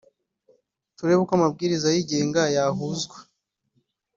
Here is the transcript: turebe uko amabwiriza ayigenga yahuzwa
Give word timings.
turebe 0.95 1.19
uko 1.23 1.33
amabwiriza 1.37 1.85
ayigenga 1.89 2.41
yahuzwa 2.55 3.17